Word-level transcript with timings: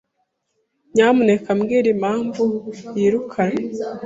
Nyamuneka 0.93 1.49
mbwira 1.57 1.87
impamvu 1.95 2.43
yirukanwe. 2.97 3.63